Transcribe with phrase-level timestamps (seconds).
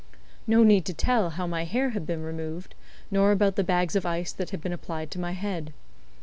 [0.47, 2.73] No need to tell how my hair had been removed,
[3.11, 5.73] nor about the bags of ice that had been applied to my head.